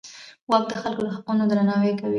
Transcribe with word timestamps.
واک 0.49 0.63
د 0.69 0.73
خلکو 0.81 1.01
د 1.05 1.07
حقونو 1.15 1.43
درناوی 1.51 1.93
کوي. 1.99 2.09